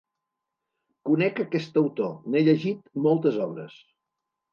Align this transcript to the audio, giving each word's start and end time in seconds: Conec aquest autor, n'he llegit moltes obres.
Conec 1.09 1.41
aquest 1.43 1.77
autor, 1.81 2.15
n'he 2.31 2.41
llegit 2.47 2.81
moltes 3.09 3.39
obres. 3.47 3.77